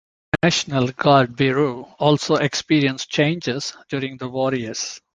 The 0.31 0.47
National 0.47 0.87
Guard 0.87 1.35
Bureau 1.35 1.95
also 1.99 2.37
experienced 2.37 3.11
changes 3.11 3.77
during 3.87 4.17
the 4.17 4.29
war 4.29 4.51
years. 4.51 4.99